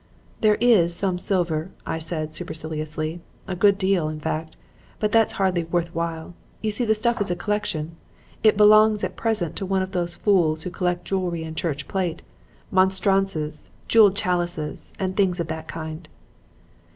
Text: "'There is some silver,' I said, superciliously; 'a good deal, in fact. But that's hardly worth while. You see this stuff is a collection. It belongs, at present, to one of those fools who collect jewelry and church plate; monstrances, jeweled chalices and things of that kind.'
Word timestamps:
"'There 0.39 0.55
is 0.55 0.95
some 0.95 1.19
silver,' 1.19 1.69
I 1.85 1.99
said, 1.99 2.33
superciliously; 2.33 3.21
'a 3.47 3.55
good 3.55 3.77
deal, 3.77 4.09
in 4.09 4.19
fact. 4.19 4.57
But 4.99 5.11
that's 5.11 5.33
hardly 5.33 5.65
worth 5.65 5.93
while. 5.93 6.33
You 6.59 6.71
see 6.71 6.85
this 6.85 6.97
stuff 6.97 7.21
is 7.21 7.29
a 7.29 7.35
collection. 7.35 7.97
It 8.41 8.57
belongs, 8.57 9.03
at 9.03 9.15
present, 9.15 9.55
to 9.57 9.65
one 9.67 9.83
of 9.83 9.91
those 9.91 10.15
fools 10.15 10.63
who 10.63 10.71
collect 10.71 11.05
jewelry 11.05 11.43
and 11.43 11.55
church 11.55 11.87
plate; 11.87 12.23
monstrances, 12.71 13.69
jeweled 13.87 14.15
chalices 14.15 14.91
and 14.97 15.15
things 15.15 15.39
of 15.39 15.49
that 15.49 15.67
kind.' 15.67 16.09